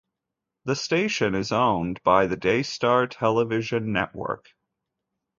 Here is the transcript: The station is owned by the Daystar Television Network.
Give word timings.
The 0.65 0.75
station 0.75 1.35
is 1.35 1.51
owned 1.51 2.01
by 2.01 2.25
the 2.25 2.35
Daystar 2.35 3.05
Television 3.05 3.91
Network. 3.93 4.47